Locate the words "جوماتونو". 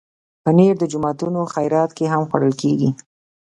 0.91-1.41